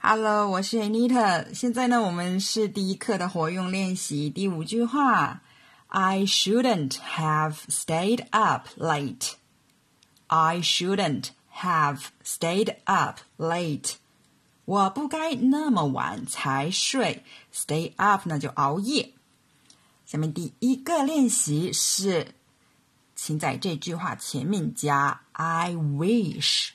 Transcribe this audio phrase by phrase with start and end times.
[0.00, 1.52] Hello，我是 Anita。
[1.52, 5.42] 现在呢，我们是第一课的活用练习，第五句话
[5.88, 9.32] ：I shouldn't have stayed up late.
[10.28, 13.94] I shouldn't have stayed up late.
[14.66, 17.24] 我不该那么晚才睡。
[17.52, 19.12] Stay up 呢就熬夜。
[20.06, 22.34] 下面第一个练习是，
[23.16, 26.68] 请在这句话前面加 I wish。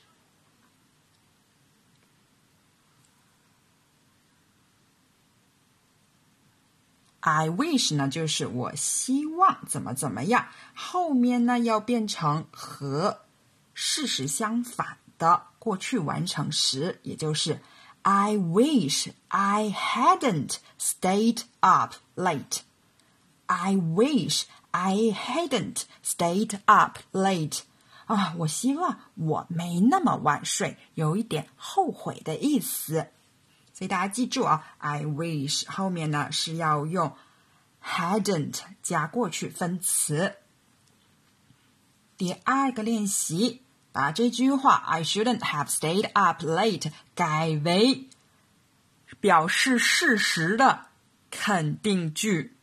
[7.26, 13.20] I wish 呢，就是我希望怎么怎么样，后面呢要变成和
[13.72, 17.60] 事实相反的过去完成时，也就是
[18.02, 22.58] I wish I hadn't stayed up late.
[23.46, 27.60] I wish I hadn't stayed up late.
[28.04, 33.08] 啊，我希望我没那么晚睡，有一点后悔的意思。
[33.74, 37.16] 所以大家记住啊，I wish 后面呢是要用
[37.82, 40.36] hadn't 加过去分词。
[42.16, 48.08] 第二个练习，把这句话 I shouldn't have stayed up late 改为
[49.18, 50.86] 表示事实的
[51.32, 52.56] 肯定句。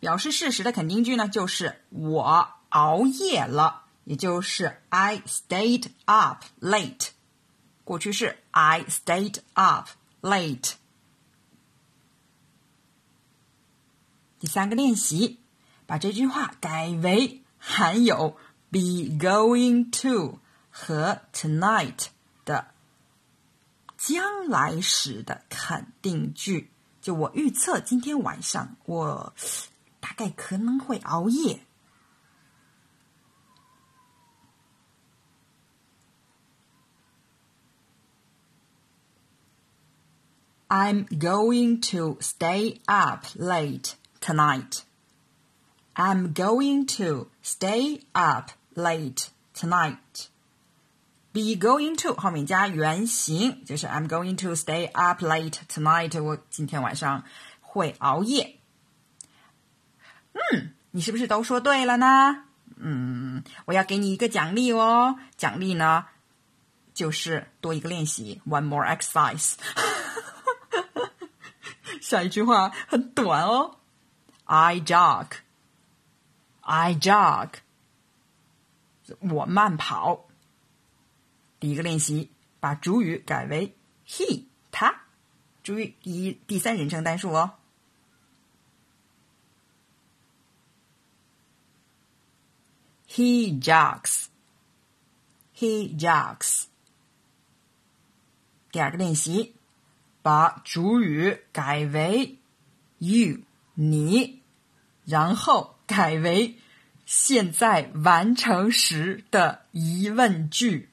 [0.00, 3.81] 表示事实的肯定句呢，就是我熬夜了。
[4.04, 7.08] 也就是 I stayed up late，
[7.84, 9.88] 过去式 I stayed up
[10.20, 10.72] late。
[14.38, 15.38] 第三个练习，
[15.86, 18.36] 把这句话改为含有
[18.70, 18.80] be
[19.18, 22.06] going to 和 tonight
[22.44, 22.72] 的
[23.96, 26.70] 将来时的肯定句。
[27.00, 29.32] 就我预测今天晚上我
[30.00, 31.64] 大概可能会熬夜。
[40.71, 44.83] I'm going to stay up late tonight.
[45.95, 50.27] I'm going to stay up late tonight.
[51.33, 56.21] Be going to 后面加原形，就是 I'm going to stay up late tonight。
[56.21, 57.23] 我今天晚上
[57.61, 58.59] 会熬夜。
[60.33, 62.43] 嗯，你是不是都说对了呢？
[62.75, 65.17] 嗯，我要给你一个奖励哦。
[65.35, 66.05] 奖励呢，
[66.93, 69.53] 就是多一个练习，one more exercise。
[72.12, 73.78] 下一句话很短哦
[74.44, 75.34] ，I jog，I
[76.94, 77.54] jog，
[79.18, 80.28] 我慢跑。
[81.58, 82.30] 第一个练习，
[82.60, 83.74] 把主语改为
[84.06, 85.04] he，他，
[85.62, 87.54] 注意第一第三人称单数哦。
[93.08, 94.28] He jogs，he
[95.98, 96.64] jogs。
[98.70, 99.56] 第二个练习。
[100.22, 102.38] 把主语改为
[102.98, 103.38] you
[103.74, 104.40] 你，
[105.04, 106.56] 然后改为
[107.04, 110.88] 现在完成时的疑问句。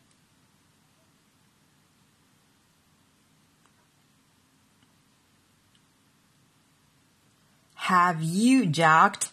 [7.75, 9.29] Have you jogged?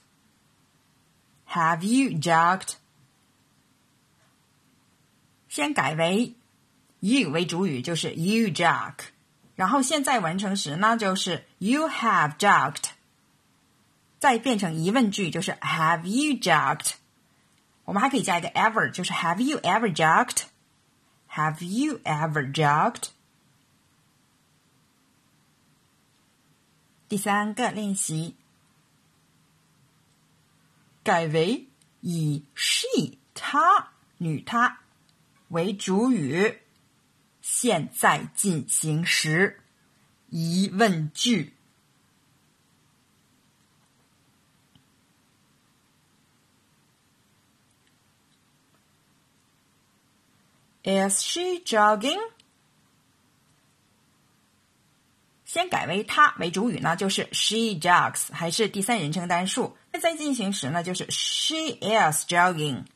[1.48, 2.74] Have you jogged?
[5.48, 6.34] 先改为
[7.00, 8.94] you 为主语，就是 you jog。
[9.56, 12.90] 然后现在完成时呢，就是 you have jogged，
[14.18, 16.92] 再变成疑问句，就是 have you jogged。
[17.84, 23.08] 我们还可以加一个 ever，就是 have you ever jogged？Have you ever jogged？
[27.08, 28.36] 第三个练习，
[31.02, 31.68] 改为
[32.00, 34.80] 以 she 她女她
[35.48, 36.60] 为主语。
[37.48, 39.60] 现在进行时，
[40.30, 41.54] 疑问句。
[50.82, 52.18] Is she jogging？
[55.44, 59.76] 先改为她为主语呢，就是 she jogs，还是第三人称单数。
[59.92, 62.86] 那在进行时呢，就是 she is jogging。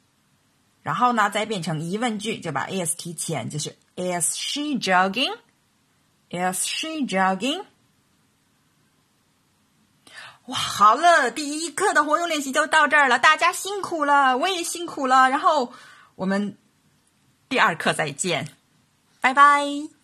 [0.83, 3.77] 然后呢，再变成疑问句，就把 is 提前，就是。
[3.97, 5.37] Is she jogging?
[6.31, 7.65] Is she jogging?
[10.47, 15.29] 哇，好了，第一课的活用练习就到这儿了，大家辛苦了，我也辛苦了。
[15.29, 15.73] 然后
[16.15, 16.57] 我们
[17.51, 18.49] 第二课再见，
[19.21, 20.00] 拜拜。